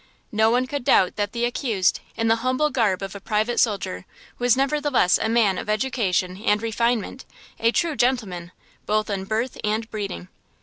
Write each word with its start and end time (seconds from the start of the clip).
No 0.31 0.49
one 0.49 0.65
could 0.65 0.83
doubt 0.83 1.15
that 1.17 1.31
the 1.31 1.45
accused, 1.45 1.99
in 2.17 2.27
the 2.27 2.37
humble 2.37 2.71
garb 2.71 3.03
of 3.03 3.13
a 3.13 3.19
private 3.21 3.59
soldier, 3.59 4.07
was 4.39 4.57
nevertheless 4.57 5.19
a 5.21 5.29
man 5.29 5.59
of 5.59 5.69
education 5.69 6.37
and 6.43 6.59
refinement–a 6.59 7.71
true 7.71 7.95
gentleman, 7.95 8.51
both 8.87 9.11
in 9.11 9.25
birth 9.25 9.59
and 9.63 9.87
breeding. 9.91 10.27